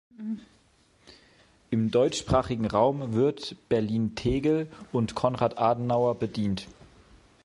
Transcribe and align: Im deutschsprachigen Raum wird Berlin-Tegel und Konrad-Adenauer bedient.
Im 1.69 1.91
deutschsprachigen 1.91 2.65
Raum 2.65 3.13
wird 3.13 3.55
Berlin-Tegel 3.69 4.65
und 4.91 5.13
Konrad-Adenauer 5.13 6.17
bedient. 6.17 6.65